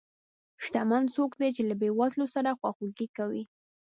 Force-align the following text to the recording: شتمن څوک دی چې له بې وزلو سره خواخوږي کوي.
شتمن 0.63 1.03
څوک 1.15 1.31
دی 1.39 1.49
چې 1.55 1.61
له 1.69 1.75
بې 1.81 1.89
وزلو 1.99 2.25
سره 2.35 2.57
خواخوږي 2.59 3.07
کوي. 3.17 3.43